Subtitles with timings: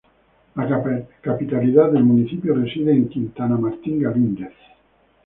[0.55, 4.53] La capitalidad del municipio reside en Quintana-Martín Galíndez.